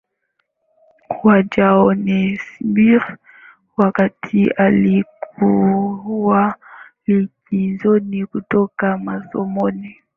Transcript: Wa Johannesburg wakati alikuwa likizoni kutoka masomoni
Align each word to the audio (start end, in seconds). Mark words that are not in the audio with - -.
Wa 1.23 1.41
Johannesburg 1.43 3.17
wakati 3.77 4.49
alikuwa 4.49 6.55
likizoni 7.07 8.25
kutoka 8.25 8.97
masomoni 8.97 9.97